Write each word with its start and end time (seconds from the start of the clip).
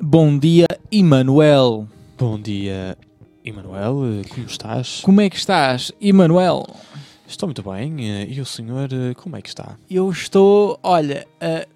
Bom 0.00 0.38
dia, 0.38 0.66
Emanuel. 0.90 1.86
Bom 2.18 2.38
dia, 2.40 2.96
Emanuel. 3.44 3.94
Como 4.28 4.46
estás? 4.46 5.00
Como 5.02 5.20
é 5.20 5.30
que 5.30 5.36
estás, 5.36 5.92
Emanuel? 6.00 6.66
Estou 7.26 7.46
muito 7.48 7.62
bem. 7.62 8.08
eh, 8.10 8.26
E 8.28 8.40
o 8.40 8.46
senhor, 8.46 8.88
eh, 8.92 9.14
como 9.14 9.36
é 9.36 9.42
que 9.42 9.48
está? 9.48 9.76
Eu 9.90 10.10
estou, 10.10 10.78
olha, 10.82 11.26
ah, 11.40 11.66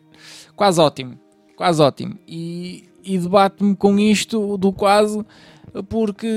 quase 0.56 0.80
ótimo. 0.80 1.18
Quase 1.56 1.80
ótimo. 1.80 2.18
E, 2.26 2.84
e 3.04 3.18
debato-me 3.18 3.76
com 3.76 3.98
isto 3.98 4.56
do 4.58 4.72
quase 4.72 5.24
porque 5.82 6.28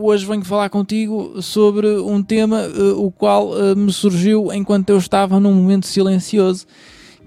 hoje 0.00 0.24
venho 0.24 0.44
falar 0.44 0.70
contigo 0.70 1.42
sobre 1.42 1.88
um 1.98 2.22
tema 2.22 2.60
ah, 2.60 2.94
o 2.96 3.10
qual 3.10 3.52
ah, 3.52 3.74
me 3.74 3.92
surgiu 3.92 4.52
enquanto 4.52 4.90
eu 4.90 4.98
estava 4.98 5.40
num 5.40 5.54
momento 5.54 5.86
silencioso, 5.86 6.66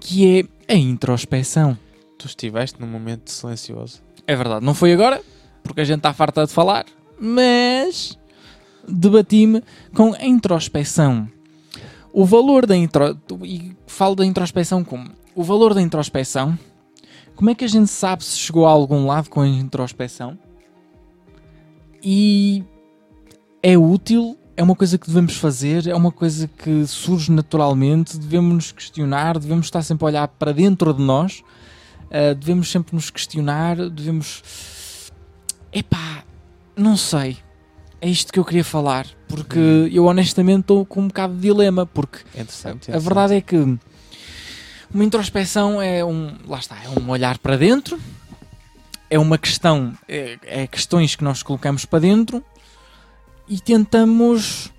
que 0.00 0.48
é 0.66 0.72
a 0.72 0.76
introspeção. 0.76 1.76
Tu 2.16 2.26
estiveste 2.26 2.80
num 2.80 2.86
momento 2.86 3.30
silencioso. 3.30 4.00
É 4.26 4.34
verdade, 4.34 4.64
não 4.64 4.74
foi 4.74 4.92
agora, 4.92 5.20
porque 5.62 5.80
a 5.80 5.84
gente 5.84 5.98
está 5.98 6.12
farta 6.12 6.46
de 6.46 6.52
falar, 6.52 6.86
mas 7.20 8.18
debati-me 8.88 9.62
com 9.94 10.14
a 10.14 10.24
introspeção. 10.24 11.28
O 12.12 12.24
valor 12.24 12.66
da 12.66 12.76
intro... 12.76 13.18
E 13.42 13.74
falo 13.86 14.14
da 14.14 14.24
introspeção 14.24 14.84
como? 14.84 15.10
O 15.34 15.42
valor 15.42 15.74
da 15.74 15.80
introspeção. 15.80 16.58
Como 17.34 17.50
é 17.50 17.54
que 17.54 17.64
a 17.64 17.68
gente 17.68 17.88
sabe 17.88 18.22
se 18.24 18.38
chegou 18.38 18.66
a 18.66 18.70
algum 18.70 19.06
lado 19.06 19.30
com 19.30 19.40
a 19.40 19.48
introspeção? 19.48 20.38
E 22.02 22.64
é 23.62 23.76
útil? 23.78 24.36
É 24.56 24.62
uma 24.62 24.74
coisa 24.76 24.98
que 24.98 25.06
devemos 25.06 25.36
fazer? 25.36 25.86
É 25.86 25.94
uma 25.94 26.12
coisa 26.12 26.48
que 26.48 26.86
surge 26.86 27.30
naturalmente? 27.32 28.18
Devemos 28.18 28.54
nos 28.54 28.72
questionar? 28.72 29.38
Devemos 29.38 29.66
estar 29.66 29.82
sempre 29.82 30.04
a 30.04 30.08
olhar 30.08 30.28
para 30.28 30.52
dentro 30.52 30.92
de 30.92 31.02
nós? 31.02 31.42
Uh, 32.10 32.34
devemos 32.34 32.70
sempre 32.70 32.94
nos 32.94 33.08
questionar, 33.08 33.76
devemos. 33.88 34.42
Epá, 35.72 36.24
não 36.76 36.96
sei. 36.96 37.38
É 38.00 38.08
isto 38.08 38.32
que 38.32 38.38
eu 38.38 38.44
queria 38.44 38.64
falar, 38.64 39.06
porque 39.28 39.88
eu 39.92 40.04
honestamente 40.06 40.62
estou 40.62 40.84
com 40.84 41.02
um 41.02 41.06
bocado 41.06 41.34
de 41.34 41.40
dilema, 41.40 41.86
porque 41.86 42.18
É 42.34 42.40
interessante. 42.42 42.90
a 42.90 42.98
verdade 42.98 43.34
é 43.36 43.40
que 43.40 43.56
uma 44.92 45.04
introspeção 45.04 45.80
é 45.80 46.04
um. 46.04 46.34
Lá 46.46 46.58
está, 46.58 46.76
é 46.84 46.88
um 47.00 47.08
olhar 47.08 47.38
para 47.38 47.56
dentro, 47.56 47.98
é 49.12 49.18
uma 49.18 49.36
questão, 49.36 49.92
é, 50.08 50.38
é 50.42 50.66
questões 50.66 51.14
que 51.14 51.22
nós 51.22 51.42
colocamos 51.42 51.84
para 51.84 51.98
dentro 51.98 52.42
e 53.46 53.60
tentamos, 53.60 54.72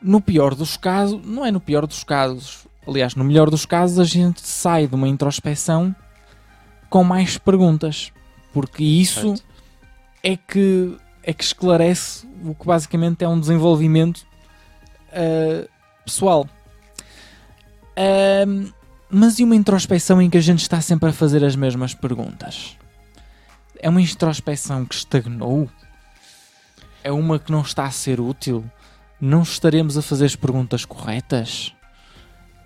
no 0.00 0.20
pior 0.20 0.54
dos 0.54 0.76
casos, 0.76 1.20
não 1.26 1.44
é 1.44 1.50
no 1.50 1.58
pior 1.58 1.84
dos 1.84 2.04
casos, 2.04 2.64
aliás, 2.86 3.16
no 3.16 3.24
melhor 3.24 3.50
dos 3.50 3.66
casos, 3.66 3.98
a 3.98 4.04
gente 4.04 4.40
sai 4.40 4.86
de 4.86 4.94
uma 4.94 5.08
introspeção 5.08 5.92
com 6.88 7.02
mais 7.02 7.36
perguntas, 7.36 8.12
porque 8.52 8.84
isso 8.84 9.36
Certo. 9.36 9.44
é 10.22 10.36
que, 10.36 10.96
é 11.24 11.32
que 11.32 11.42
esclarece 11.42 12.28
o 12.44 12.54
que 12.54 12.64
basicamente 12.64 13.24
é 13.24 13.28
um 13.28 13.40
desenvolvimento 13.40 14.24
ah, 15.12 15.68
pessoal. 16.04 16.48
Ahm, 17.96 18.70
mas 19.10 19.40
e 19.40 19.44
uma 19.44 19.56
introspeção 19.56 20.22
em 20.22 20.30
que 20.30 20.38
a 20.38 20.40
gente 20.40 20.60
está 20.60 20.80
sempre 20.80 21.08
a 21.08 21.12
fazer 21.12 21.44
as 21.44 21.56
mesmas 21.56 21.94
perguntas? 21.94 22.76
É 23.84 23.88
uma 23.90 24.00
introspeção 24.00 24.86
que 24.86 24.94
estagnou? 24.94 25.68
É 27.02 27.12
uma 27.12 27.38
que 27.38 27.52
não 27.52 27.60
está 27.60 27.84
a 27.84 27.90
ser 27.90 28.18
útil? 28.18 28.64
Não 29.20 29.42
estaremos 29.42 29.98
a 29.98 30.00
fazer 30.00 30.24
as 30.24 30.34
perguntas 30.34 30.86
corretas? 30.86 31.74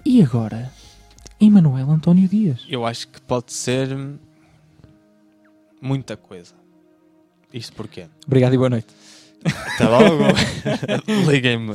E 0.06 0.22
agora? 0.22 0.72
Emanuel 1.40 1.90
António 1.90 2.28
Dias. 2.28 2.64
Eu 2.68 2.86
acho 2.86 3.08
que 3.08 3.20
pode 3.20 3.52
ser 3.52 3.88
muita 5.82 6.16
coisa. 6.16 6.54
Isto 7.52 7.72
porquê? 7.74 8.06
Obrigado 8.24 8.54
e 8.54 8.58
boa 8.58 8.70
noite. 8.70 8.94
Até 9.74 9.88
logo. 9.88 10.22
Liguem-me. 11.28 11.74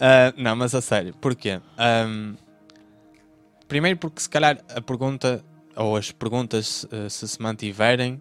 Ah, 0.00 0.32
não, 0.38 0.56
mas 0.56 0.74
a 0.74 0.80
sério, 0.80 1.12
porquê? 1.20 1.60
Ahm, 1.76 2.34
primeiro 3.68 3.98
porque 3.98 4.20
se 4.20 4.28
calhar 4.30 4.58
a 4.74 4.80
pergunta 4.80 5.44
ou 5.76 5.96
as 5.96 6.10
perguntas 6.10 6.86
eh, 6.90 7.08
se 7.08 7.28
se 7.28 7.40
mantiverem 7.40 8.20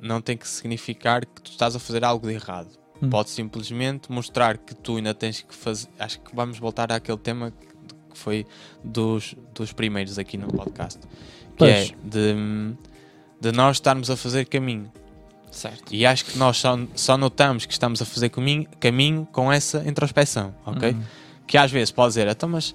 não 0.00 0.20
tem 0.20 0.36
que 0.36 0.48
significar 0.48 1.24
que 1.24 1.42
tu 1.42 1.50
estás 1.50 1.76
a 1.76 1.78
fazer 1.78 2.04
algo 2.04 2.26
de 2.26 2.34
errado. 2.34 2.70
Hum. 3.02 3.10
Pode 3.10 3.30
simplesmente 3.30 4.10
mostrar 4.10 4.58
que 4.58 4.74
tu 4.74 4.96
ainda 4.96 5.14
tens 5.14 5.42
que 5.42 5.54
fazer. 5.54 5.88
Acho 5.98 6.20
que 6.20 6.34
vamos 6.34 6.58
voltar 6.58 6.90
àquele 6.90 7.18
tema 7.18 7.50
que 7.50 8.18
foi 8.18 8.46
dos, 8.82 9.34
dos 9.54 9.72
primeiros 9.72 10.18
aqui 10.18 10.36
no 10.36 10.48
podcast. 10.48 10.98
Que 11.00 11.06
Pois. 11.56 11.70
é 11.70 11.94
de, 12.02 12.74
de 13.40 13.52
nós 13.52 13.76
estarmos 13.76 14.10
a 14.10 14.16
fazer 14.16 14.46
caminho. 14.46 14.90
Certo. 15.50 15.92
E 15.92 16.06
acho 16.06 16.24
que 16.24 16.38
nós 16.38 16.56
só, 16.58 16.78
só 16.94 17.16
notamos 17.16 17.66
que 17.66 17.72
estamos 17.72 18.00
a 18.00 18.04
fazer 18.04 18.28
caminho, 18.28 18.66
caminho 18.78 19.26
com 19.32 19.52
essa 19.52 19.82
introspeção, 19.86 20.54
ok? 20.64 20.92
Uhum. 20.92 21.02
Que 21.46 21.58
às 21.58 21.70
vezes 21.70 21.90
pode 21.90 22.10
dizer, 22.10 22.28
então, 22.28 22.48
mas 22.48 22.74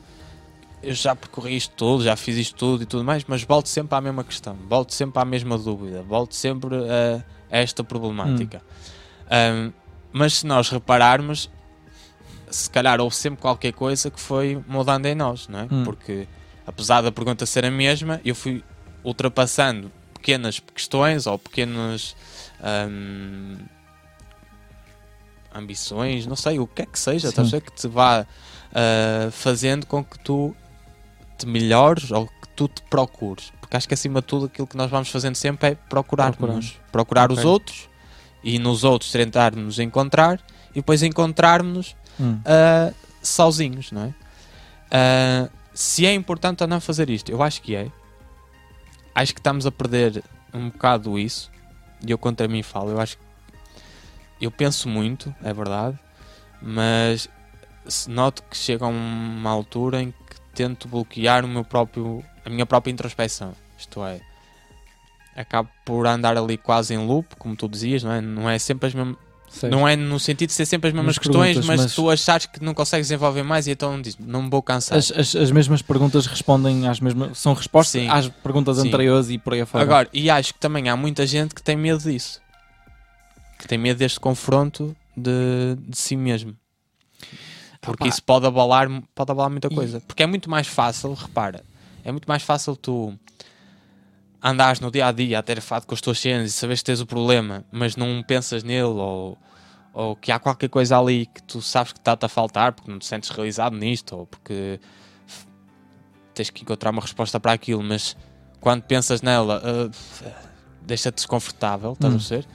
eu 0.85 0.93
já 0.93 1.15
percorri 1.15 1.55
isto 1.55 1.73
tudo, 1.75 2.03
já 2.03 2.15
fiz 2.15 2.37
isto 2.37 2.55
tudo 2.55 2.83
e 2.83 2.85
tudo 2.85 3.03
mais, 3.03 3.23
mas 3.27 3.43
volto 3.43 3.67
sempre 3.67 3.95
à 3.95 4.01
mesma 4.01 4.23
questão, 4.23 4.55
volto 4.67 4.93
sempre 4.93 5.19
à 5.19 5.25
mesma 5.25 5.57
dúvida, 5.57 6.03
volto 6.03 6.35
sempre 6.35 6.75
a, 6.75 7.23
a 7.51 7.57
esta 7.57 7.83
problemática. 7.83 8.61
Um, 9.25 9.71
mas 10.13 10.35
se 10.35 10.45
nós 10.45 10.69
repararmos, 10.69 11.49
se 12.49 12.69
calhar 12.69 13.01
houve 13.01 13.15
sempre 13.15 13.41
qualquer 13.41 13.73
coisa 13.73 14.11
que 14.11 14.19
foi 14.19 14.63
mudando 14.67 15.07
em 15.07 15.15
nós, 15.15 15.47
não 15.47 15.59
é? 15.59 15.67
Hum. 15.69 15.83
Porque 15.83 16.27
apesar 16.67 17.01
da 17.01 17.11
pergunta 17.11 17.45
ser 17.45 17.65
a 17.65 17.71
mesma, 17.71 18.21
eu 18.23 18.35
fui 18.35 18.63
ultrapassando 19.03 19.91
pequenas 20.13 20.59
questões 20.59 21.25
ou 21.25 21.37
pequenas 21.37 22.15
hum, 22.89 23.57
ambições, 25.53 26.27
não 26.27 26.35
sei, 26.35 26.59
o 26.59 26.67
que 26.67 26.83
é 26.83 26.85
que 26.85 26.99
seja, 26.99 27.29
estás 27.29 27.53
a 27.53 27.59
que 27.59 27.71
te 27.71 27.87
vá 27.87 28.25
ah, 28.77 29.29
fazendo 29.31 29.85
com 29.85 30.03
que 30.03 30.19
tu 30.19 30.53
te 31.37 31.47
melhores 31.47 32.11
ou 32.11 32.27
que 32.27 32.47
tu 32.55 32.67
te 32.67 32.81
procures. 32.83 33.51
Porque 33.59 33.75
acho 33.77 33.87
que 33.87 33.93
acima 33.93 34.21
de 34.21 34.27
tudo 34.27 34.45
aquilo 34.45 34.67
que 34.67 34.77
nós 34.77 34.89
vamos 34.89 35.09
fazendo 35.09 35.35
sempre 35.35 35.69
é 35.69 35.75
procurar-nos. 35.75 36.79
Procurar 36.91 37.31
os 37.31 37.39
Ok. 37.39 37.49
outros 37.49 37.89
e 38.43 38.59
nos 38.59 38.83
outros 38.83 39.11
tentar 39.11 39.55
nos 39.55 39.79
encontrar 39.79 40.39
e 40.71 40.75
depois 40.75 41.01
encontrarmos 41.03 41.95
Hum. 42.19 42.39
ah, 42.45 42.93
sozinhos, 43.21 43.91
não 43.91 44.03
é? 44.05 44.13
Ah, 44.91 45.49
se 45.73 46.05
é 46.05 46.13
importante 46.13 46.61
ou 46.63 46.67
não 46.67 46.79
fazer 46.79 47.09
isto, 47.09 47.29
eu 47.31 47.41
acho 47.43 47.61
que 47.61 47.75
é. 47.75 47.91
Acho 49.13 49.33
que 49.33 49.39
estamos 49.39 49.65
a 49.65 49.71
perder 49.71 50.23
um 50.53 50.69
bocado 50.69 51.17
isso. 51.19 51.51
E 52.05 52.11
eu 52.11 52.17
contra 52.17 52.47
mim 52.47 52.61
falo, 52.61 52.91
eu 52.91 52.99
acho 53.01 53.17
que 53.17 53.23
eu 54.45 54.51
penso 54.51 54.87
muito, 54.87 55.33
é 55.43 55.53
verdade, 55.53 55.97
mas 56.61 57.27
se 57.87 58.09
noto 58.09 58.43
que 58.43 58.55
chega 58.55 58.85
a 58.85 58.87
uma 58.89 59.49
altura 59.49 60.01
em 60.01 60.11
que 60.11 60.35
tento 60.55 60.87
bloquear 60.87 61.43
o 61.45 61.47
meu 61.47 61.63
próprio, 61.63 62.23
a 62.45 62.49
minha 62.49 62.65
própria 62.65 62.91
introspeção. 62.91 63.53
Isto 63.77 64.03
é, 64.05 64.21
acabo 65.35 65.69
por 65.83 66.07
andar 66.07 66.37
ali 66.37 66.57
quase 66.57 66.93
em 66.93 66.97
loop, 66.97 67.35
como 67.37 67.55
tu 67.55 67.67
dizias, 67.67 68.03
não 68.03 68.11
é? 68.11 68.21
Não 68.21 68.49
é 68.49 68.57
sempre 68.57 68.87
as 68.87 68.93
mesmas, 68.95 69.17
Sei. 69.49 69.69
não 69.69 69.87
é 69.87 69.95
no 69.95 70.19
sentido 70.19 70.47
de 70.49 70.53
ser 70.55 70.65
sempre 70.65 70.87
as 70.87 70.93
mesmas 70.93 71.17
questões, 71.17 71.57
mas, 71.65 71.81
mas- 71.81 71.93
tu 71.95 72.09
achares 72.09 72.45
que 72.45 72.63
não 72.63 72.73
consegues 72.73 73.07
desenvolver 73.07 73.43
mais 73.43 73.67
e 73.67 73.71
então 73.71 74.01
dizes, 74.01 74.17
não 74.19 74.43
me 74.43 74.49
vou 74.49 74.61
cansar. 74.61 74.97
As, 74.97 75.11
as, 75.11 75.35
as 75.35 75.51
mesmas 75.51 75.81
perguntas 75.81 76.25
respondem 76.25 76.87
às 76.87 76.99
mesmas. 76.99 77.37
São 77.37 77.53
respostas 77.53 78.01
Sim. 78.01 78.09
às 78.09 78.27
perguntas 78.29 78.77
Sim. 78.77 78.87
anteriores 78.87 79.29
e 79.29 79.37
por 79.37 79.53
aí 79.53 79.61
afora. 79.61 79.83
Agora, 79.83 80.09
e 80.13 80.29
acho 80.29 80.53
que 80.53 80.59
também 80.59 80.89
há 80.89 80.95
muita 80.95 81.27
gente 81.27 81.53
que 81.53 81.61
tem 81.61 81.75
medo 81.75 81.99
disso. 82.01 82.41
Que 83.59 83.67
tem 83.67 83.77
medo 83.77 83.97
deste 83.97 84.19
confronto 84.19 84.95
de, 85.15 85.75
de 85.79 85.97
si 85.97 86.15
mesmo. 86.15 86.55
Porque 87.85 88.07
isso 88.07 88.23
pode 88.23 88.45
abalar, 88.45 88.87
pode 89.13 89.31
abalar 89.31 89.49
muita 89.51 89.67
E- 89.71 89.75
coisa. 89.75 90.01
Porque 90.01 90.23
é 90.23 90.25
muito 90.27 90.49
mais 90.49 90.67
fácil, 90.67 91.13
repara, 91.13 91.63
é 92.03 92.11
muito 92.11 92.27
mais 92.27 92.43
fácil 92.43 92.75
tu 92.75 93.17
andares 94.41 94.79
no 94.79 94.91
dia 94.91 95.07
a 95.07 95.11
dia 95.11 95.39
atarefado 95.39 95.85
com 95.87 95.93
as 95.95 96.01
tuas 96.01 96.19
cenas 96.19 96.49
e 96.49 96.53
saberes 96.53 96.81
que 96.81 96.85
tens 96.85 97.01
o 97.01 97.05
problema, 97.05 97.63
mas 97.71 97.95
não 97.95 98.21
pensas 98.23 98.63
nele 98.63 98.83
ou, 98.83 99.37
ou 99.93 100.15
que 100.15 100.31
há 100.31 100.37
qualquer 100.39 100.69
coisa 100.69 100.97
ali 100.99 101.25
que 101.25 101.41
tu 101.43 101.61
sabes 101.61 101.93
que 101.93 101.99
está-te 101.99 102.25
a 102.25 102.29
faltar 102.29 102.73
porque 102.73 102.91
não 102.91 102.99
te 102.99 103.05
sentes 103.05 103.29
realizado 103.29 103.75
nisto 103.75 104.15
ou 104.15 104.25
porque 104.27 104.79
tens 106.33 106.49
que 106.49 106.61
encontrar 106.63 106.91
uma 106.91 107.01
resposta 107.01 107.39
para 107.39 107.53
aquilo, 107.53 107.81
mas 107.81 108.15
quando 108.59 108.83
pensas 108.83 109.21
nela 109.21 109.61
uh, 109.63 109.91
deixa-te 110.81 111.15
desconfortável, 111.15 111.93
estás 111.93 112.13
Hum. 112.13 112.17
a 112.17 112.29
ver? 112.37 112.47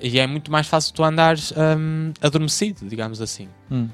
E 0.00 0.18
é 0.18 0.26
muito 0.26 0.50
mais 0.50 0.66
fácil 0.66 0.92
tu 0.92 1.04
andares 1.04 1.52
hum, 1.52 2.12
adormecido, 2.20 2.86
digamos 2.88 3.20
assim. 3.20 3.48
Hum. 3.70 3.88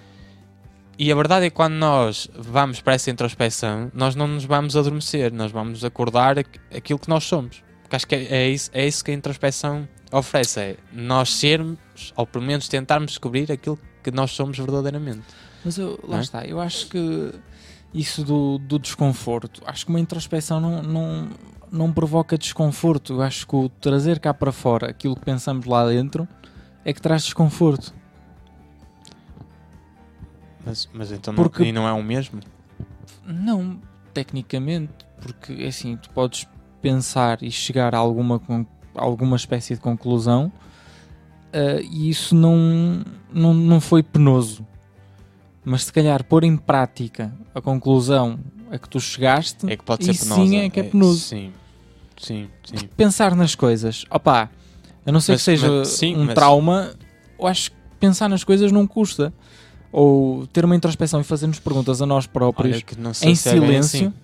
E 0.98 1.12
a 1.12 1.14
verdade 1.14 1.46
é 1.46 1.50
que 1.50 1.54
quando 1.56 1.74
nós 1.74 2.28
vamos 2.36 2.80
para 2.80 2.94
essa 2.94 3.10
introspeção, 3.10 3.90
nós 3.94 4.16
não 4.16 4.26
nos 4.26 4.44
vamos 4.44 4.76
adormecer, 4.76 5.32
nós 5.32 5.52
vamos 5.52 5.84
acordar 5.84 6.38
aqu- 6.38 6.58
aquilo 6.76 6.98
que 6.98 7.08
nós 7.08 7.22
somos. 7.24 7.62
Porque 7.82 7.94
acho 7.96 8.06
que 8.06 8.14
é, 8.16 8.24
é 8.24 8.48
isso, 8.48 8.70
é 8.74 8.86
isso 8.86 9.04
que 9.04 9.12
a 9.12 9.14
introspeção 9.14 9.88
oferece: 10.12 10.60
é 10.60 10.76
nós 10.92 11.32
sermos, 11.32 11.78
ou 12.16 12.26
pelo 12.26 12.44
menos 12.44 12.66
tentarmos 12.68 13.12
descobrir 13.12 13.50
aquilo 13.52 13.78
que 14.02 14.10
nós 14.10 14.32
somos 14.32 14.58
verdadeiramente. 14.58 15.22
Mas 15.64 15.78
eu, 15.78 15.98
lá 16.02 16.18
é? 16.18 16.20
está, 16.20 16.44
eu 16.44 16.60
acho 16.60 16.88
que 16.88 17.32
isso 17.94 18.24
do, 18.24 18.58
do 18.58 18.78
desconforto, 18.78 19.62
acho 19.66 19.86
que 19.86 19.90
uma 19.90 20.00
introspeção 20.00 20.60
não, 20.60 20.82
não, 20.82 21.28
não 21.70 21.92
provoca 21.92 22.36
desconforto. 22.36 23.14
Eu 23.14 23.22
acho 23.22 23.46
que 23.46 23.54
o 23.54 23.68
trazer 23.68 24.18
cá 24.18 24.34
para 24.34 24.50
fora 24.52 24.90
aquilo 24.90 25.14
que 25.14 25.24
pensamos 25.24 25.64
lá 25.64 25.86
dentro 25.86 26.26
é 26.84 26.92
que 26.92 27.00
traz 27.00 27.22
desconforto. 27.22 27.94
Mas, 30.68 30.88
mas 30.92 31.10
então 31.12 31.34
Porque- 31.34 31.62
não, 31.62 31.68
e 31.68 31.72
não 31.72 31.88
é 31.88 31.92
o 31.92 32.02
mesmo? 32.02 32.40
Não, 33.26 33.78
tecnicamente, 34.12 34.92
porque 35.20 35.52
é 35.62 35.68
assim, 35.68 35.96
tu 35.96 36.10
podes 36.10 36.46
pensar 36.82 37.42
e 37.42 37.50
chegar 37.50 37.94
a 37.94 37.98
alguma, 37.98 38.40
alguma 38.94 39.36
espécie 39.36 39.74
de 39.74 39.80
conclusão 39.80 40.52
ah, 41.52 41.80
e 41.82 42.10
isso 42.10 42.34
não, 42.34 43.02
não, 43.32 43.54
não 43.54 43.80
foi 43.80 44.02
penoso. 44.02 44.66
Mas 45.64 45.84
se 45.84 45.92
calhar 45.92 46.22
pôr 46.24 46.44
em 46.44 46.56
prática 46.56 47.34
a 47.54 47.60
conclusão 47.60 48.38
a 48.70 48.78
que 48.78 48.88
tu 48.88 49.00
chegaste, 49.00 49.70
É 49.70 49.76
que 49.76 49.84
pode 49.84 50.04
ser 50.04 50.10
Isso 50.12 50.24
penosa. 50.24 50.42
sim 50.42 50.56
é 50.58 50.68
que 50.70 50.80
é 50.80 50.82
penoso. 50.82 51.20
Sim, 51.20 51.52
sim, 52.18 52.48
sim. 52.64 52.86
pensar 52.96 53.34
nas 53.34 53.54
coisas, 53.54 54.04
opá, 54.10 54.50
a 55.06 55.10
não 55.12 55.20
ser 55.20 55.32
Mas- 55.32 55.40
que 55.40 55.44
seja 55.46 55.70
mas- 55.70 55.88
sim, 55.88 56.14
um 56.14 56.24
mas- 56.26 56.34
trauma, 56.34 56.92
eu 57.38 57.46
acho 57.46 57.70
que 57.70 57.76
pensar 57.98 58.28
nas 58.28 58.44
coisas 58.44 58.70
não 58.70 58.86
custa. 58.86 59.32
Ou 59.90 60.46
ter 60.48 60.64
uma 60.64 60.76
introspeção 60.76 61.20
e 61.20 61.24
fazer-nos 61.24 61.58
perguntas 61.58 62.02
a 62.02 62.06
nós 62.06 62.26
próprios 62.26 62.76
em 63.22 63.34
se 63.34 63.48
é 63.48 63.52
silêncio. 63.52 64.08
assim. 64.08 64.14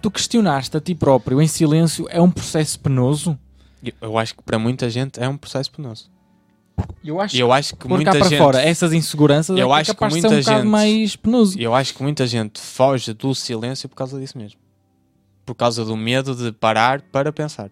Tu 0.00 0.10
questionaste 0.10 0.76
a 0.76 0.80
ti 0.80 0.94
próprio 0.94 1.42
em 1.42 1.46
silêncio 1.46 2.06
é 2.10 2.20
um 2.20 2.30
processo 2.30 2.78
penoso? 2.80 3.38
Eu- 3.82 3.92
Eu 4.00 4.18
acho 4.18 4.34
que 4.34 4.42
para 4.42 4.58
muita 4.58 4.88
gente 4.88 5.20
é 5.20 5.28
um 5.28 5.36
processo 5.36 5.70
penoso. 5.70 6.10
Eu 7.04 7.20
acho 7.20 7.36
E 7.36 7.40
eu 7.40 7.52
acho 7.52 7.74
que 7.74 7.80
que 7.82 7.88
pôr 7.88 7.96
cá 7.96 7.96
muita 7.96 8.10
para 8.18 8.28
gente. 8.28 8.38
fora 8.38 8.62
essas 8.62 8.92
inseguranças 8.92 9.58
Eu 9.58 9.74
é 9.74 9.80
acho 9.80 9.90
que 9.90 9.96
capaz 9.96 10.14
de 10.14 10.20
ser 10.20 10.26
um 10.26 10.30
muita 10.30 10.42
gente- 10.42 10.64
mais 10.66 11.16
penoso. 11.16 11.58
Eu 11.60 11.74
acho 11.74 11.92
que 11.92 12.02
muita 12.02 12.26
gente 12.26 12.60
foge 12.60 13.12
do 13.12 13.34
silêncio 13.34 13.88
por 13.88 13.96
causa 13.96 14.18
disso 14.18 14.38
mesmo. 14.38 14.58
Por 15.44 15.54
causa 15.56 15.84
do 15.84 15.96
medo 15.96 16.34
de 16.36 16.52
parar 16.52 17.02
para 17.02 17.32
pensar. 17.32 17.70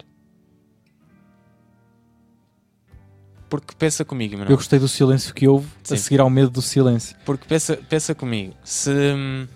Porque 3.60 3.74
pensa 3.78 4.04
comigo, 4.04 4.34
Eu 4.34 4.38
Manuel. 4.40 4.56
gostei 4.56 4.78
do 4.78 4.88
silêncio 4.88 5.32
que 5.34 5.46
houve 5.48 5.66
a 5.84 5.88
Sim. 5.88 5.96
seguir 5.96 6.20
ao 6.20 6.28
medo 6.30 6.50
do 6.50 6.60
silêncio. 6.62 7.16
Porque 7.24 7.46
pensa, 7.46 7.76
pensa 7.88 8.14
comigo. 8.14 8.54
Se. 8.64 8.90
hum, 8.90 9.46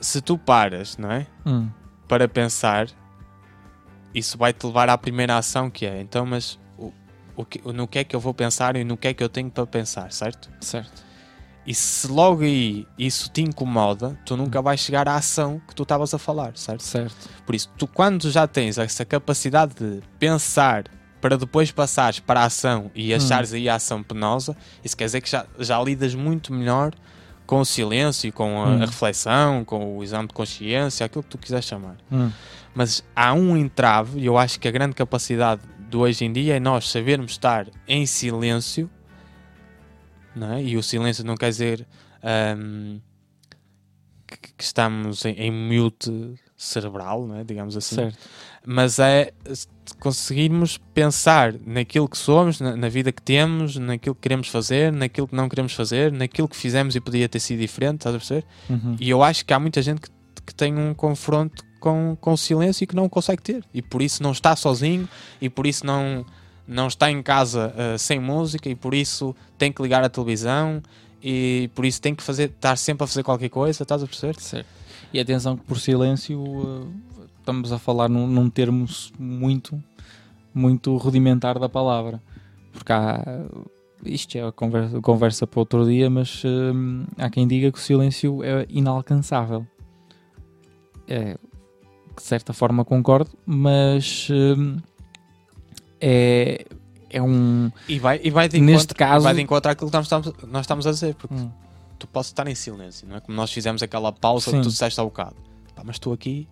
Se 0.00 0.20
tu 0.20 0.36
paras, 0.36 0.96
não 0.96 1.10
é? 1.10 1.26
Hum, 1.46 1.68
Para 2.08 2.28
pensar, 2.28 2.88
isso 4.14 4.36
vai 4.36 4.52
te 4.52 4.66
levar 4.66 4.88
à 4.88 4.98
primeira 4.98 5.36
ação 5.38 5.70
que 5.70 5.86
é. 5.86 6.00
Então, 6.00 6.26
mas 6.26 6.58
o, 6.76 6.92
o 7.36 7.44
que- 7.44 7.62
no 7.72 7.86
que 7.86 8.00
é 8.00 8.04
que 8.04 8.14
eu 8.16 8.20
vou 8.20 8.34
pensar 8.34 8.76
e 8.76 8.84
no 8.84 8.96
que 8.96 9.08
é 9.08 9.14
que 9.14 9.22
eu 9.22 9.28
tenho 9.28 9.50
para 9.50 9.66
pensar, 9.66 10.12
certo? 10.12 10.50
certo. 10.60 11.02
E 11.64 11.72
se 11.72 12.08
logo 12.08 12.42
aí 12.42 12.84
isso 12.98 13.30
te 13.30 13.40
incomoda, 13.40 14.18
tu 14.26 14.36
nunca 14.36 14.60
vais 14.60 14.80
chegar 14.80 15.08
à 15.08 15.14
ação 15.14 15.62
que 15.68 15.72
tu 15.76 15.84
estavas 15.84 16.12
a 16.12 16.18
falar, 16.18 16.56
certo? 16.56 16.82
Certo. 16.82 17.14
Por 17.46 17.54
isso, 17.54 17.70
tu 17.78 17.86
quando 17.86 18.28
já 18.32 18.48
tens 18.48 18.78
essa 18.78 19.04
capacidade 19.04 19.72
de 19.76 20.00
pensar 20.18 20.84
para 21.22 21.38
depois 21.38 21.70
passares 21.72 22.18
para 22.20 22.40
a 22.40 22.44
ação 22.44 22.90
e 22.94 23.14
achares 23.14 23.52
aí 23.54 23.66
a 23.68 23.76
ação 23.76 24.02
penosa, 24.02 24.54
isso 24.84 24.94
quer 24.96 25.04
dizer 25.06 25.20
que 25.22 25.30
já, 25.30 25.46
já 25.58 25.80
lidas 25.82 26.14
muito 26.14 26.52
melhor 26.52 26.92
com 27.46 27.60
o 27.60 27.64
silêncio, 27.64 28.30
com 28.32 28.62
a, 28.62 28.66
Hum. 28.74 28.78
reflexão, 28.80 29.64
com 29.64 29.96
o 29.96 30.02
exame 30.02 30.26
de 30.28 30.34
consciência, 30.34 31.06
aquilo 31.06 31.22
que 31.22 31.30
tu 31.30 31.38
quiseres 31.38 31.64
chamar. 31.64 31.96
Hum, 32.10 32.30
Mas 32.74 33.02
há 33.16 33.32
um 33.34 33.56
entrave, 33.56 34.18
e 34.20 34.26
eu 34.26 34.36
acho 34.36 34.58
que 34.60 34.66
a 34.66 34.70
grande 34.70 34.94
capacidade 34.94 35.62
de 35.88 35.96
hoje 35.96 36.24
em 36.24 36.32
dia 36.32 36.56
é 36.56 36.60
nós 36.60 36.90
sabermos 36.90 37.32
estar 37.32 37.66
em 37.86 38.04
silêncio, 38.06 38.90
não 40.34 40.52
é? 40.54 40.62
e 40.62 40.76
o 40.76 40.82
silêncio 40.82 41.24
não 41.24 41.36
quer 41.36 41.50
dizer 41.50 41.86
ahm, 42.22 42.98
que, 44.36 44.52
que 44.54 44.64
estamos 44.64 45.24
em, 45.24 45.34
em 45.34 45.50
mute 45.50 46.34
cerebral, 46.56 47.28
é? 47.34 47.44
digamos 47.44 47.76
assim, 47.76 47.96
certo. 47.96 48.18
mas 48.64 48.98
é 48.98 49.32
conseguirmos 49.98 50.78
pensar 50.94 51.54
naquilo 51.66 52.08
que 52.08 52.16
somos, 52.16 52.60
na, 52.60 52.76
na 52.76 52.88
vida 52.88 53.10
que 53.10 53.20
temos, 53.20 53.76
naquilo 53.76 54.14
que 54.14 54.20
queremos 54.20 54.48
fazer, 54.48 54.92
naquilo 54.92 55.26
que 55.26 55.34
não 55.34 55.48
queremos 55.48 55.72
fazer, 55.72 56.12
naquilo 56.12 56.48
que 56.48 56.56
fizemos 56.56 56.94
e 56.94 57.00
podia 57.00 57.28
ter 57.28 57.40
sido 57.40 57.58
diferente, 57.58 57.96
estás 57.96 58.14
a 58.14 58.18
perceber? 58.18 58.44
Uhum. 58.70 58.96
E 59.00 59.10
eu 59.10 59.22
acho 59.22 59.44
que 59.44 59.52
há 59.52 59.58
muita 59.58 59.82
gente 59.82 60.00
que, 60.00 60.10
que 60.46 60.54
tem 60.54 60.76
um 60.78 60.94
confronto 60.94 61.64
com, 61.80 62.16
com 62.20 62.32
o 62.32 62.38
silêncio 62.38 62.84
e 62.84 62.86
que 62.86 62.94
não 62.94 63.08
consegue 63.08 63.42
ter. 63.42 63.64
E 63.74 63.82
por 63.82 64.00
isso 64.00 64.22
não 64.22 64.30
está 64.30 64.54
sozinho, 64.54 65.08
e 65.40 65.50
por 65.50 65.66
isso 65.66 65.84
não, 65.84 66.24
não 66.66 66.86
está 66.86 67.10
em 67.10 67.20
casa 67.22 67.74
ah, 67.76 67.98
sem 67.98 68.20
música, 68.20 68.68
e 68.68 68.76
por 68.76 68.94
isso 68.94 69.34
tem 69.58 69.72
que 69.72 69.82
ligar 69.82 70.04
a 70.04 70.08
televisão, 70.08 70.80
e 71.22 71.70
por 71.74 71.84
isso 71.84 72.00
tem 72.00 72.14
que 72.14 72.22
fazer, 72.22 72.50
estar 72.50 72.76
sempre 72.76 73.04
a 73.04 73.06
fazer 73.06 73.22
qualquer 73.22 73.48
coisa, 73.48 73.82
estás 73.82 74.02
a 74.02 74.06
perceber? 74.06 74.38
Certo. 74.40 74.66
E 75.12 75.20
atenção 75.20 75.56
que 75.56 75.64
por 75.64 75.78
silêncio 75.78 76.40
uh, 76.40 76.90
estamos 77.38 77.70
a 77.72 77.78
falar 77.78 78.08
num, 78.08 78.26
num 78.26 78.48
termo 78.48 78.86
muito, 79.18 79.82
muito 80.54 80.96
rudimentar 80.96 81.58
da 81.58 81.68
palavra. 81.68 82.20
Porque 82.72 82.92
há. 82.92 83.22
Isto 84.04 84.36
é 84.36 84.48
a 84.48 84.50
conversa, 84.50 85.00
conversa 85.00 85.46
para 85.46 85.60
outro 85.60 85.86
dia, 85.86 86.10
mas 86.10 86.42
hum, 86.44 87.04
há 87.16 87.30
quem 87.30 87.46
diga 87.46 87.70
que 87.70 87.78
o 87.78 87.80
silêncio 87.80 88.42
é 88.42 88.66
inalcançável. 88.68 89.64
É, 91.06 91.36
de 92.16 92.22
certa 92.22 92.52
forma 92.52 92.84
concordo, 92.84 93.30
mas 93.46 94.28
hum, 94.30 94.78
é, 96.00 96.64
é 97.12 97.22
um. 97.22 97.70
E 97.88 97.98
vai, 97.98 98.20
e 98.22 98.30
vai 98.30 98.48
de 98.48 98.60
Neste 98.60 98.84
encontro, 98.86 98.96
caso- 98.96 99.24
vai 99.24 99.34
de 99.34 99.40
encontro 99.42 99.70
àquilo 99.70 99.90
que 99.90 99.96
nós 99.96 100.06
estamos, 100.06 100.32
nós 100.48 100.60
estamos 100.62 100.86
a 100.86 100.90
dizer, 100.90 101.14
porque 101.14 101.34
Hum, 101.34 101.50
tu 101.98 102.06
podes 102.06 102.28
estar 102.30 102.46
em 102.48 102.54
silêncio, 102.54 103.06
não 103.06 103.16
é? 103.16 103.20
Como 103.20 103.36
nós 103.36 103.52
fizemos 103.52 103.82
aquela 103.82 104.10
pausa 104.12 104.50
Sim. 104.50 104.56
que 104.58 104.62
tu 104.64 104.68
disseste 104.70 105.00
há 105.00 105.04
bocado. 105.04 105.36
Pá, 105.74 105.82
mas 105.84 105.96
estou 105.96 106.12
aqui 106.12 106.48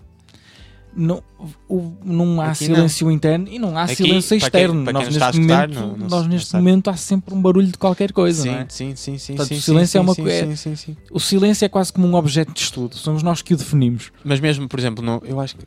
Não, 0.92 1.22
o- 1.68 1.92
não 2.04 2.40
há 2.40 2.46
Aqui 2.50 2.64
silêncio 2.64 3.08
interno 3.12 3.46
e 3.48 3.60
não 3.60 3.78
há 3.78 3.84
Aqui, 3.84 3.94
silêncio 3.94 4.40
para 4.40 4.50
quem- 4.50 4.60
externo. 4.60 4.82
para 4.84 4.92
nós 4.92 5.02
quem 5.02 5.06
nos 5.06 5.14
está 5.16 5.26
a 5.26 5.28
neste 5.28 5.40
escutar, 5.40 5.68
momento, 5.68 5.80
não- 5.80 5.96
não 5.96 6.08
nós 6.08 6.26
neste 6.26 6.52
não 6.54 6.60
momento 6.60 6.90
há 6.90 6.96
sempre 6.96 7.32
um 7.32 7.40
barulho 7.40 7.68
de 7.68 7.78
qualquer 7.78 8.12
coisa, 8.12 8.42
sim, 8.42 8.48
não 8.50 8.56
é? 8.56 8.66
sim, 8.68 8.96
sim, 8.96 9.16
sim, 9.16 9.36
Portanto, 9.36 9.48
sim, 9.54 9.58
o 9.60 9.62
silêncio 9.62 9.92
sim, 9.92 9.98
é 9.98 10.00
uma 10.00 10.14
coisa- 10.16 10.56
sim. 10.76 10.96
O 11.12 11.20
silêncio 11.20 11.64
é 11.64 11.68
quase 11.68 11.92
como 11.92 12.08
um 12.08 12.14
objeto 12.16 12.52
de 12.52 12.58
estudo. 12.60 12.96
Somos 12.96 13.22
nós 13.22 13.40
que 13.40 13.54
o 13.54 13.56
definimos. 13.56 14.10
Mas 14.24 14.40
mesmo, 14.40 14.68
por 14.68 14.80
exemplo, 14.80 15.04
no, 15.04 15.22
eu 15.24 15.38
acho 15.38 15.54
que, 15.56 15.64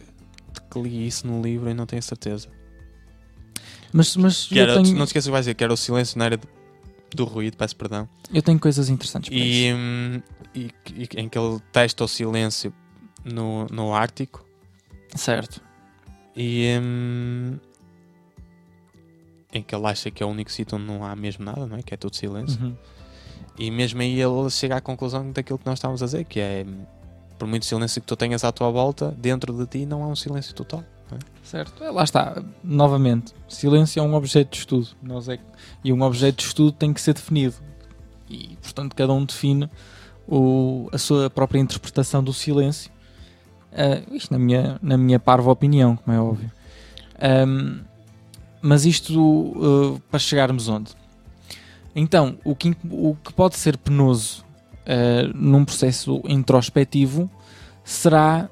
que 0.69 0.81
li 0.81 1.07
isso 1.07 1.25
no 1.25 1.41
livro 1.41 1.69
e 1.69 1.73
não 1.73 1.85
tenho 1.85 2.03
certeza. 2.03 2.49
Mas, 3.93 4.15
mas 4.17 4.47
Que 4.47 4.59
era, 4.59 4.81
tenho, 4.81 4.95
Não 4.97 5.05
te 5.05 5.09
esqueças 5.09 5.25
que 5.27 5.31
vai 5.31 5.41
dizer 5.41 5.53
que 5.53 5.63
era 5.63 5.71
o 5.73 5.77
silêncio 5.77 6.17
na 6.17 6.29
de- 6.29 6.39
do 7.15 7.25
ruído, 7.25 7.55
peço 7.55 7.75
perdão. 7.75 8.09
eu 8.33 8.41
tenho 8.41 8.59
coisas 8.59 8.89
interessantes 8.89 9.29
para 9.29 9.37
isso. 9.37 9.45
E, 9.45 9.73
hum, 9.73 10.21
e, 10.55 10.71
e 10.95 11.09
em 11.21 11.29
que 11.29 11.37
ele 11.37 11.59
testa 11.71 12.03
o 12.03 12.07
silêncio 12.07 12.73
no, 13.23 13.65
no 13.67 13.93
Ártico 13.93 14.43
Certo. 15.15 15.61
e 16.35 16.75
hum, 16.81 17.57
em 19.53 19.61
que 19.61 19.75
ele 19.75 19.85
acha 19.85 20.09
que 20.09 20.23
é 20.23 20.25
o 20.25 20.29
único 20.29 20.51
sítio 20.51 20.75
onde 20.77 20.87
não 20.87 21.05
há 21.05 21.15
mesmo 21.15 21.45
nada, 21.45 21.67
não 21.67 21.77
é? 21.77 21.83
Que 21.83 21.93
é 21.93 21.97
tudo 21.97 22.15
silêncio. 22.15 22.59
Uhum. 22.59 22.75
E 23.59 23.69
mesmo 23.69 24.01
aí 24.01 24.19
ele 24.19 24.49
chega 24.49 24.77
à 24.77 24.81
conclusão 24.81 25.31
daquilo 25.31 25.59
que 25.59 25.65
nós 25.67 25.77
estávamos 25.77 26.01
a 26.01 26.05
dizer, 26.07 26.23
que 26.25 26.39
é 26.39 26.65
por 27.37 27.47
muito 27.47 27.65
silêncio 27.67 28.01
que 28.01 28.07
tu 28.07 28.15
tenhas 28.15 28.43
à 28.43 28.51
tua 28.51 28.71
volta, 28.71 29.11
dentro 29.11 29.53
de 29.53 29.67
ti 29.67 29.85
não 29.85 30.03
há 30.03 30.07
um 30.07 30.15
silêncio 30.15 30.55
total. 30.55 30.83
Certo. 31.43 31.83
É, 31.83 31.91
lá 31.91 32.03
está. 32.03 32.41
Novamente, 32.63 33.33
silêncio 33.47 33.99
é 33.99 34.03
um 34.03 34.15
objeto 34.15 34.51
de 34.51 34.57
estudo. 34.57 34.87
Nós 35.01 35.29
é, 35.29 35.37
e 35.83 35.91
um 35.93 36.01
objeto 36.01 36.37
de 36.37 36.43
estudo 36.43 36.71
tem 36.71 36.93
que 36.93 37.01
ser 37.01 37.13
definido. 37.13 37.55
E, 38.29 38.57
portanto, 38.61 38.95
cada 38.95 39.13
um 39.13 39.25
define 39.25 39.69
o, 40.27 40.89
a 40.91 40.97
sua 40.97 41.29
própria 41.29 41.59
interpretação 41.59 42.23
do 42.23 42.33
silêncio. 42.33 42.91
Ah, 43.71 44.01
isto 44.11 44.31
na 44.31 44.39
minha, 44.39 44.79
na 44.81 44.97
minha 44.97 45.19
parva 45.19 45.51
opinião, 45.51 45.95
como 45.95 46.15
é 46.15 46.19
óbvio. 46.19 46.51
Ahm, 47.19 47.81
mas 48.61 48.85
isto 48.85 49.53
ah, 49.97 50.01
para 50.09 50.19
chegarmos 50.19 50.67
onde? 50.67 50.91
Então, 51.95 52.37
o 52.43 52.55
que, 52.55 52.75
o 52.89 53.15
que 53.23 53.33
pode 53.33 53.55
ser 53.57 53.77
penoso 53.77 54.43
ah, 54.85 55.29
num 55.35 55.65
processo 55.65 56.21
introspectivo 56.25 57.29
será 57.83 58.49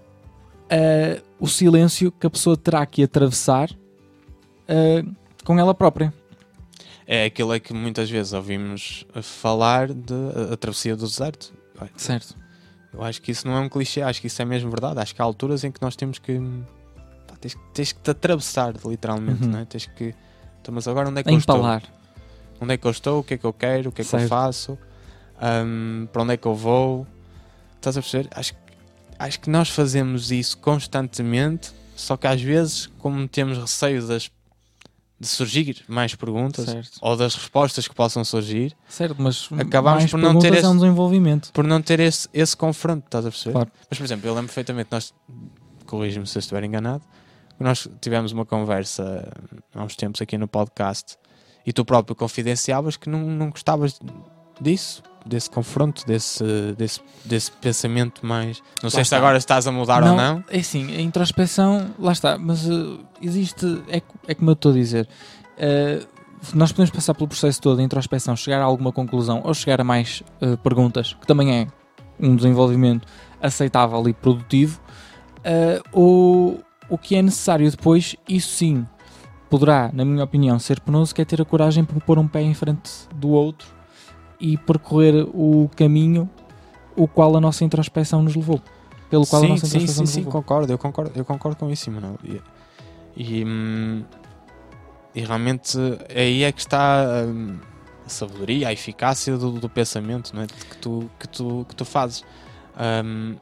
ah, 0.71 1.21
o 1.39 1.47
silêncio 1.47 2.11
que 2.11 2.25
a 2.25 2.29
pessoa 2.29 2.55
terá 2.57 2.85
que 2.85 3.03
atravessar 3.03 3.69
ah, 4.67 5.03
com 5.43 5.59
ela 5.59 5.73
própria. 5.73 6.13
É 7.07 7.25
aquilo 7.25 7.53
é 7.53 7.59
que 7.59 7.73
muitas 7.73 8.09
vezes 8.09 8.31
ouvimos 8.31 9.05
falar 9.21 9.87
de 9.93 10.13
a, 10.49 10.53
a 10.53 10.57
travessia 10.57 10.95
do 10.95 11.05
deserto. 11.05 11.53
Certo. 11.97 12.35
Eu 12.93 13.03
acho 13.03 13.21
que 13.21 13.31
isso 13.31 13.47
não 13.47 13.55
é 13.57 13.59
um 13.59 13.67
clichê, 13.69 14.01
acho 14.01 14.21
que 14.21 14.27
isso 14.27 14.41
é 14.41 14.45
mesmo 14.45 14.69
verdade. 14.69 14.99
Acho 14.99 15.15
que 15.15 15.21
há 15.21 15.25
alturas 15.25 15.63
em 15.63 15.71
que 15.71 15.81
nós 15.81 15.95
temos 15.95 16.19
que. 16.19 16.39
pá, 17.27 17.35
tens, 17.39 17.57
tens 17.73 17.91
que 17.91 17.99
te 18.01 18.11
atravessar, 18.11 18.73
literalmente, 18.85 19.43
Uhum. 19.43 19.49
não 19.51 19.59
é? 19.59 19.65
Tens 19.65 19.85
que. 19.87 20.13
Então, 20.61 20.73
mas 20.73 20.87
agora 20.87 21.09
onde 21.09 21.19
é 21.19 21.23
que 21.23 21.29
eu 21.29 21.33
Empalar. 21.33 21.81
estou? 21.81 21.95
Onde 22.61 22.73
é 22.73 22.77
que 22.77 22.85
eu 22.85 22.91
estou? 22.91 23.19
O 23.19 23.23
que 23.23 23.33
é 23.33 23.37
que 23.37 23.45
eu 23.45 23.53
quero? 23.53 23.89
O 23.89 23.91
que 23.91 24.01
é 24.01 24.05
que 24.05 24.13
eu 24.15 24.19
Certo. 24.19 24.29
faço? 24.29 24.77
Ahm, 25.41 26.05
para 26.13 26.21
onde 26.21 26.33
é 26.33 26.37
que 26.37 26.45
eu 26.45 26.53
vou? 26.53 27.07
Estás 27.77 27.97
a 27.97 28.01
perceber? 28.01 28.29
Acho, 28.35 28.53
que- 28.53 28.59
acho 29.25 29.39
que 29.39 29.49
nós 29.49 29.69
fazemos 29.69 30.31
isso 30.31 30.57
constantemente, 30.57 31.71
só 31.95 32.17
que 32.17 32.27
às 32.27 32.41
vezes, 32.41 32.87
como 32.99 33.27
temos 33.27 33.57
receio 33.57 34.05
das 34.07 34.29
de 35.19 35.27
surgir 35.27 35.83
mais 35.87 36.15
perguntas 36.15 36.65
Certo. 36.65 36.97
ou 36.99 37.15
das 37.15 37.35
respostas 37.35 37.87
que 37.87 37.93
possam 37.93 38.23
surgir 38.25 38.75
Certo, 38.89 39.15
mas 39.21 39.47
Acabámos 39.59 39.99
mais 40.01 40.09
por 40.11 40.17
não 40.19 40.39
ter 40.39 40.51
esse- 40.51 40.65
é 40.65 40.67
um 40.67 40.73
desenvolvimento. 40.75 41.51
por 41.53 41.63
não 41.63 41.79
ter 41.79 41.99
esse, 41.99 42.27
esse 42.33 42.57
confronto, 42.57 43.05
estás 43.05 43.23
a 43.27 43.29
perceber? 43.29 43.53
Claro. 43.53 43.71
Mas, 43.87 43.99
por 43.99 44.03
exemplo, 44.03 44.27
eu 44.27 44.33
lembro 44.33 44.47
perfeitamente, 44.47 44.87
nós, 44.91 45.13
corrijo-me 45.85 46.25
se 46.25 46.35
eu 46.35 46.39
estiver 46.39 46.63
enganado, 46.63 47.03
nós 47.59 47.87
tivemos 48.01 48.31
uma 48.31 48.47
conversa 48.47 49.31
há 49.75 49.83
uns 49.83 49.95
tempos 49.95 50.19
aqui 50.23 50.39
no 50.39 50.47
podcast 50.47 51.15
e 51.67 51.71
tu 51.71 51.85
próprio 51.85 52.15
confidenciavas 52.15 52.97
que 52.97 53.07
não, 53.07 53.19
não 53.21 53.51
gostavas 53.51 53.99
disso, 54.59 55.03
desse 55.25 55.49
confronto, 55.49 56.05
desse, 56.05 56.43
desse, 56.77 57.01
desse 57.23 57.51
pensamento 57.51 58.25
mais. 58.25 58.61
Não 58.81 58.89
sei 58.89 59.03
se 59.03 59.07
está. 59.07 59.17
agora 59.17 59.37
estás 59.37 59.67
a 59.67 59.71
mudar 59.71 60.03
ou 60.03 60.15
não. 60.15 60.43
É 60.49 60.59
assim, 60.59 60.95
a 60.95 61.01
introspeção, 61.01 61.91
lá 61.99 62.11
está, 62.11 62.37
mas 62.37 62.67
uh, 62.67 62.99
existe, 63.21 63.83
é, 63.87 64.01
é 64.27 64.35
como 64.35 64.49
eu 64.49 64.53
estou 64.53 64.71
a 64.71 64.75
dizer, 64.75 65.07
uh, 65.57 66.07
nós 66.53 66.71
podemos 66.71 66.89
passar 66.89 67.13
pelo 67.13 67.27
processo 67.27 67.61
todo 67.61 67.77
de 67.77 67.83
introspeção, 67.83 68.35
chegar 68.35 68.61
a 68.61 68.63
alguma 68.63 68.91
conclusão 68.91 69.41
ou 69.43 69.53
chegar 69.53 69.79
a 69.79 69.83
mais 69.83 70.23
uh, 70.41 70.57
perguntas, 70.57 71.13
que 71.13 71.27
também 71.27 71.61
é 71.61 71.67
um 72.19 72.35
desenvolvimento 72.35 73.07
aceitável 73.41 74.07
e 74.07 74.13
produtivo, 74.13 74.79
uh, 75.39 75.83
ou 75.91 76.59
o 76.89 76.97
que 76.97 77.15
é 77.15 77.21
necessário 77.21 77.69
depois, 77.69 78.15
isso 78.27 78.49
sim, 78.49 78.85
poderá, 79.49 79.89
na 79.93 80.03
minha 80.03 80.23
opinião, 80.23 80.57
ser 80.59 80.79
penoso, 80.79 81.13
que 81.13 81.21
é 81.21 81.25
ter 81.25 81.41
a 81.41 81.45
coragem 81.45 81.83
para 81.83 81.99
pôr 81.99 82.17
um 82.19 82.27
pé 82.27 82.41
em 82.41 82.53
frente 82.53 82.91
do 83.15 83.29
outro 83.29 83.80
e 84.41 84.57
percorrer 84.57 85.27
o 85.33 85.69
caminho 85.75 86.29
o 86.95 87.07
qual 87.07 87.35
a 87.37 87.39
nossa 87.39 87.63
introspeção 87.63 88.21
nos 88.21 88.35
levou. 88.35 88.61
Pelo 89.09 89.25
qual 89.25 89.41
a 89.41 89.45
sim, 89.45 89.51
nossa 89.51 89.65
sim, 89.67 89.77
introspeção 89.77 89.95
sim, 89.95 90.01
nos 90.01 90.09
sim, 90.09 90.19
levou. 90.19 90.31
concordo, 90.33 90.73
eu 90.73 90.77
concordo, 90.77 91.11
eu 91.15 91.23
concordo 91.23 91.57
com 91.57 91.69
isso, 91.69 91.91
Manuel. 91.91 92.17
E, 92.23 92.41
e, 93.15 93.45
hum, 93.45 94.03
e 95.13 95.21
realmente 95.21 95.77
aí 96.15 96.43
é 96.43 96.51
que 96.51 96.61
está 96.61 97.05
hum, 97.27 97.59
a 98.05 98.09
sabedoria, 98.09 98.69
a 98.69 98.73
eficácia 98.73 99.37
do, 99.37 99.51
do 99.51 99.69
pensamento 99.69 100.35
não 100.35 100.43
é? 100.43 100.47
que, 100.47 100.77
tu, 100.77 101.09
que, 101.19 101.27
tu, 101.27 101.65
que 101.69 101.75
tu 101.75 101.85
fazes. 101.85 102.23
Hum, 103.05 103.35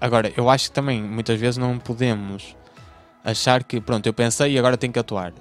agora, 0.00 0.32
eu 0.36 0.50
acho 0.50 0.68
que 0.68 0.74
também 0.74 1.02
muitas 1.02 1.40
vezes 1.40 1.56
não 1.56 1.78
podemos 1.78 2.56
achar 3.24 3.64
que, 3.64 3.80
pronto, 3.80 4.06
eu 4.06 4.12
pensei 4.12 4.52
e 4.52 4.58
agora 4.58 4.76
tenho 4.76 4.92
que 4.92 4.98
atuar. 4.98 5.32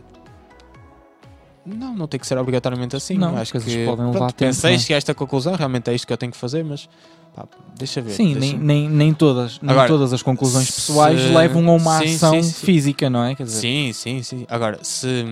Não, 1.65 1.95
não 1.95 2.07
tem 2.07 2.19
que 2.19 2.27
ser 2.27 2.38
obrigatoriamente 2.38 2.95
assim. 2.95 3.17
Não, 3.17 3.36
acho 3.38 3.51
que 3.53 3.60
podem 3.60 4.05
levar 4.05 4.12
pronto, 4.12 4.34
tempo, 4.36 4.50
pensei, 4.51 4.77
não 4.77 4.84
é? 4.89 4.93
a 4.93 4.98
esta 4.98 5.13
conclusão, 5.15 5.55
realmente 5.55 5.89
é 5.89 5.93
isto 5.95 6.05
que 6.05 6.13
eu 6.13 6.17
tenho 6.17 6.31
que 6.31 6.38
fazer, 6.38 6.63
mas 6.63 6.88
pá, 7.36 7.45
deixa 7.75 8.01
ver. 8.01 8.12
Sim, 8.12 8.34
deixa- 8.34 8.55
nem, 8.57 8.60
nem, 8.60 8.89
nem, 8.89 9.13
todas, 9.13 9.60
nem 9.62 9.72
Agora, 9.72 9.88
todas 9.88 10.13
as 10.13 10.22
conclusões 10.22 10.67
se- 10.67 10.74
pessoais 10.74 11.19
levam 11.31 11.67
a 11.69 11.74
uma 11.74 11.98
sim, 12.00 12.15
ação 12.15 12.34
sim, 12.36 12.43
sim. 12.43 12.65
física, 12.67 13.10
não 13.10 13.24
é? 13.24 13.34
Quer 13.34 13.43
dizer, 13.45 13.60
Sim, 13.62 13.91
sim, 13.93 14.22
sim. 14.22 14.45
Agora, 14.48 14.77
se, 14.84 15.25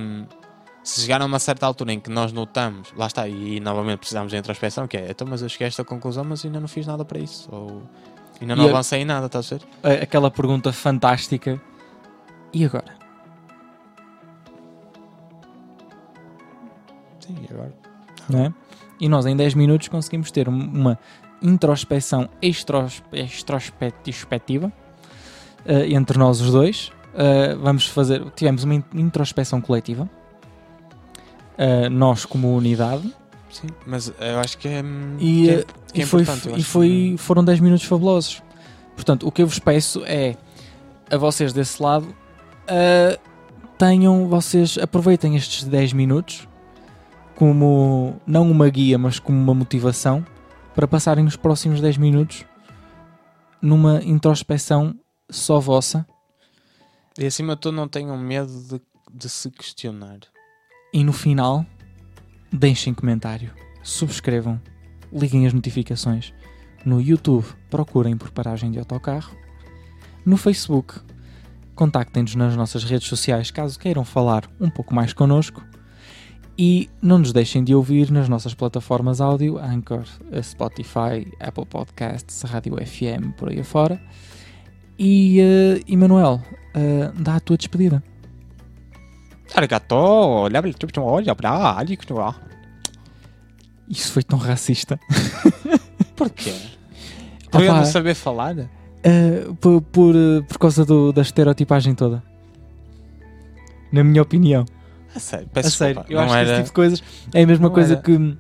se 0.83 1.01
chegar 1.01 1.21
a 1.21 1.25
uma 1.25 1.37
certa 1.37 1.65
altura 1.67 1.93
em 1.93 1.99
que 1.99 2.09
nós 2.09 2.31
notamos, 2.33 2.91
lá 2.97 3.05
está, 3.07 3.27
e, 3.27 3.59
novamente 3.59 3.99
precisamos 3.99 4.31
de 4.31 4.37
introspeção, 4.37 4.87
que 4.87 4.97
é, 4.97 5.11
então, 5.11 5.27
mas 5.29 5.41
eu 5.43 5.49
cheguei 5.49 5.65
a 5.65 5.67
esta 5.67 5.83
conclusão, 5.83 6.23
mas 6.23 6.43
ainda 6.43 6.59
não 6.59 6.67
fiz 6.67 6.87
nada 6.87 7.05
para 7.05 7.19
isso, 7.19 7.47
ou 7.51 7.83
ainda 8.41 8.55
não 8.55 8.63
E 8.63 8.67
a- 8.67 8.69
avancei 8.71 9.01
em 9.01 9.05
nada, 9.05 9.27
estás 9.27 9.51
a 9.53 9.57
ver? 9.57 9.65
a- 9.83 10.03
aquela 10.03 10.31
pergunta 10.31 10.73
fantástica. 10.73 11.61
E 12.51 12.65
agora? 12.65 13.02
É? 18.33 18.53
E 18.99 19.09
nós 19.09 19.25
em 19.25 19.35
10 19.35 19.53
minutos 19.53 19.87
conseguimos 19.87 20.31
ter 20.31 20.47
um- 20.47 20.53
uma 20.71 20.99
introspeção 21.41 22.29
extros- 22.41 23.03
extrospectiva 23.11 24.71
eh, 25.65 25.87
entre 25.93 26.17
nós 26.17 26.39
os 26.41 26.51
dois. 26.51 26.91
Eh, 27.15 27.55
vamos 27.55 27.87
fazer, 27.87 28.23
tivemos 28.35 28.63
uma 28.63 28.75
in- 28.75 28.83
introspeção 28.93 29.59
coletiva. 29.61 30.09
Eh, 31.57 31.89
nós 31.89 32.25
como 32.25 32.55
unidade 32.55 33.13
Sim, 33.51 33.67
mas 33.85 34.11
eu 34.19 34.39
acho 34.39 34.57
que 34.57 34.67
é, 34.67 34.81
hum, 34.81 35.15
e, 35.19 35.43
que 35.43 35.49
é, 35.51 35.63
que 35.93 36.01
é 36.01 36.03
e, 36.03 36.07
foi, 36.07 36.25
e 36.57 36.63
foi, 36.63 37.15
foram 37.19 37.45
10 37.45 37.59
minutos 37.59 37.85
fabulosos. 37.85 38.41
Portanto, 38.95 39.27
o 39.27 39.31
que 39.31 39.43
eu 39.43 39.47
vos 39.47 39.59
peço 39.59 40.01
é 40.07 40.35
a 41.11 41.17
vocês 41.17 41.53
desse 41.53 41.81
lado 41.81 42.05
uh, 42.07 43.19
tenham, 43.77 44.27
vocês 44.27 44.79
aproveitem 44.79 45.35
estes 45.35 45.65
10 45.65 45.93
minutos 45.93 46.47
como 47.43 48.21
não 48.25 48.50
uma 48.50 48.69
guia, 48.69 48.97
mas 48.97 49.19
como 49.19 49.38
uma 49.38 49.53
motivação 49.53 50.25
para 50.73 50.88
passarem 50.88 51.25
os 51.25 51.35
próximos 51.35 51.81
10 51.81 51.97
minutos 51.97 52.45
numa 53.62 54.01
introspeção 54.01 54.95
só 55.29 55.59
vossa 55.59 56.07
E 57.19 57.25
acima 57.25 57.55
de 57.55 57.59
tudo, 57.59 57.75
não 57.75 57.85
tenham 57.85 58.17
medo 58.17 58.50
de, 58.69 58.81
de 59.13 59.27
se 59.27 59.51
questionar. 59.51 60.19
e 60.93 61.03
no 61.03 61.12
final 61.12 61.65
deixem 62.50 62.93
comentário, 62.93 63.51
subscrevam, 63.83 64.57
liguem 65.12 65.45
as 65.45 65.51
notificações. 65.51 66.33
No 66.85 67.01
YouTube, 67.01 67.45
procurem 67.69 68.15
por 68.15 68.31
paragem 68.31 68.71
de 68.71 68.79
autocarro. 68.79 69.35
No 70.25 70.38
Facebook, 70.38 70.97
contactem-nos 71.75 72.35
nas 72.35 72.55
nossas 72.55 72.85
redes 72.85 73.09
sociais 73.09 73.51
caso 73.51 73.77
queiram 73.77 74.05
falar 74.05 74.50
um 74.62 74.69
pouco 74.69 74.95
mais 74.95 75.12
connosco. 75.12 75.62
E 76.57 76.89
não 77.01 77.17
nos 77.17 77.33
deixem 77.33 77.63
de 77.63 77.74
ouvir 77.74 78.12
nas 78.12 78.29
nossas 78.29 78.53
plataformas 78.53 79.19
áudio, 79.19 79.57
Anchor, 79.57 80.03
Spotify, 80.41 81.27
Apple 81.39 81.65
Podcasts, 81.65 82.41
Rádio 82.43 82.75
FM, 82.75 83.31
por 83.38 83.50
aí 83.50 83.60
afora. 83.60 84.00
E, 85.00 85.39
eh, 85.39 85.81
Emanuel, 85.91 86.39
eh, 86.75 87.12
dá 87.15 87.38
a 87.38 87.39
tua 87.39 87.57
despedida. 87.57 88.03
Arigato, 89.55 89.95
olha, 89.95 90.60
olha. 90.60 92.36
Isso 93.89 94.12
foi 94.12 94.24
tão 94.24 94.38
racista. 94.39 95.00
Porquê? 96.15 96.53
Por 97.51 97.62
eu 97.62 97.74
não 97.74 97.86
saber 97.86 98.15
falar? 98.15 98.55
Uh, 98.55 99.53
por, 99.55 99.81
por, 99.81 100.15
uh, 100.15 100.43
por 100.48 100.57
causa 100.57 100.86
do- 100.86 101.12
da 101.12 101.22
estereotipagem 101.22 101.93
toda. 101.93 102.24
Na 103.91 104.03
minha 104.03 104.22
opinião. 104.22 104.65
A 105.15 105.20
sério, 105.20 105.48
peço 105.53 105.67
a 105.67 105.72
sério. 105.72 105.96
desculpa. 105.96 106.13
Eu 106.13 106.17
não 106.17 106.24
acho 106.25 106.34
que 106.34 106.39
era, 106.39 106.48
esse 106.50 106.55
tipo 106.55 106.67
de 106.67 106.74
coisas 106.74 107.03
é 107.34 107.43
a 107.43 107.48
mesma 107.48 107.67
não 107.67 107.74
coisa 107.74 107.93
era- 107.93 108.01
que. 108.01 108.17
não 108.17 108.38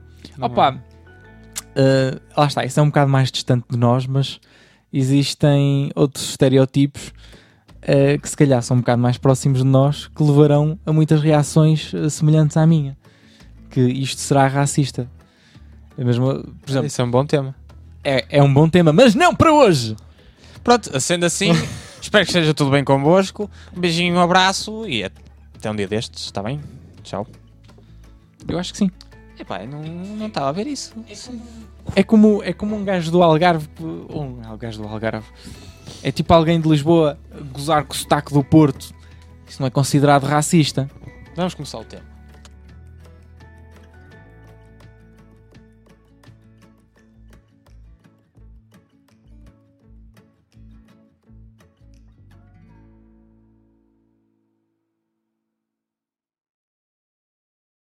Opa, 0.47 0.71
uh, 0.75 2.21
lá 2.37 2.45
está, 2.47 2.65
isso 2.65 2.79
é 2.79 2.83
um 2.83 2.87
bocado 2.87 3.11
mais 3.11 3.31
distante 3.31 3.65
de 3.69 3.77
nós, 3.77 4.05
mas 4.07 4.39
existem 4.91 5.91
outros 5.95 6.29
estereotipos 6.29 7.07
uh, 7.83 8.19
que 8.21 8.29
se 8.29 8.37
calhar 8.37 8.61
são 8.61 8.77
um 8.77 8.79
bocado 8.79 9.01
mais 9.01 9.17
próximos 9.17 9.59
de 9.59 9.65
nós 9.65 10.07
que 10.07 10.23
levarão 10.23 10.77
a 10.85 10.93
muitas 10.93 11.21
reações 11.21 11.91
uh, 11.93 12.09
semelhantes 12.09 12.57
à 12.57 12.65
minha. 12.65 12.97
Que 13.69 13.81
isto 13.81 14.21
será 14.21 14.47
racista. 14.47 15.09
É 15.97 16.03
mesmo, 16.03 16.25
por 16.61 16.69
exemplo, 16.69 16.87
Isso 16.87 17.01
é 17.01 17.05
um 17.05 17.11
bom 17.11 17.25
tema. 17.25 17.55
é, 18.03 18.25
é 18.29 18.43
um 18.43 18.51
bom 18.53 18.67
tema, 18.69 18.93
mas 18.93 19.15
não 19.15 19.35
para 19.35 19.51
hoje! 19.51 19.95
Pronto, 20.63 20.99
sendo 21.01 21.25
assim, 21.25 21.51
espero 22.01 22.23
que 22.23 22.31
esteja 22.31 22.53
tudo 22.53 22.69
bem 22.71 22.83
convosco. 22.83 23.49
Um 23.75 23.79
beijinho, 23.79 24.15
um 24.15 24.19
abraço 24.19 24.87
e 24.87 25.03
até 25.03 25.21
um 25.71 25.75
dia 25.75 25.87
destes, 25.87 26.25
está 26.25 26.41
bem? 26.41 26.61
Tchau. 27.03 27.27
Eu 28.47 28.59
acho 28.59 28.71
que 28.71 28.77
sim. 28.77 28.91
Epá, 29.39 29.63
eu 29.63 29.67
não 29.67 29.81
não 29.81 30.27
estava 30.27 30.49
a 30.49 30.51
ver 30.51 30.67
isso. 30.67 30.93
É 31.95 32.03
como, 32.03 32.43
é 32.43 32.53
como 32.53 32.75
um 32.75 32.83
gajo 32.83 33.11
do 33.11 33.23
Algarve. 33.23 33.67
Um 33.79 34.57
gajo 34.57 34.81
do 34.81 34.87
Algarve. 34.87 35.27
É 36.01 36.11
tipo 36.11 36.33
alguém 36.33 36.59
de 36.59 36.67
Lisboa 36.67 37.17
gozar 37.51 37.83
com 37.85 37.93
o 37.93 37.97
sotaque 37.97 38.33
do 38.33 38.43
Porto. 38.43 38.93
Isso 39.47 39.61
não 39.61 39.67
é 39.67 39.69
considerado 39.69 40.23
racista. 40.23 40.89
Vamos 41.35 41.53
começar 41.53 41.79
o 41.79 41.83
tema. 41.85 42.12